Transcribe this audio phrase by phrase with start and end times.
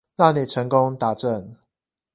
[0.15, 1.57] 讓你成功達陣